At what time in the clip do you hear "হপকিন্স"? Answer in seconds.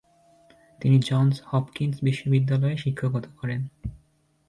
1.45-1.95